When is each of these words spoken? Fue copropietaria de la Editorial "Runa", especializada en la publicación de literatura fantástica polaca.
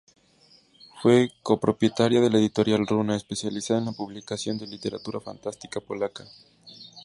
Fue 0.99 1.29
copropietaria 1.43 2.21
de 2.21 2.31
la 2.31 2.39
Editorial 2.39 2.87
"Runa", 2.87 3.15
especializada 3.15 3.81
en 3.81 3.85
la 3.85 3.91
publicación 3.91 4.57
de 4.57 4.65
literatura 4.65 5.19
fantástica 5.19 5.79
polaca. 5.79 6.25